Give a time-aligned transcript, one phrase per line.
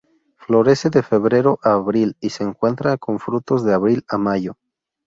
[0.35, 4.57] Florece de febrero a abril y se encuentra con frutos de abril a mayo.